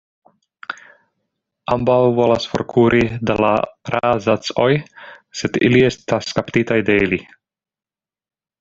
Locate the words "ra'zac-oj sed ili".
3.95-5.85